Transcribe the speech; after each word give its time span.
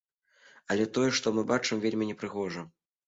Але 0.75 0.87
тое, 0.95 1.09
што 1.19 1.27
мы 1.35 1.43
бачым, 1.53 1.85
вельмі 1.85 2.09
непрыгожа. 2.13 2.69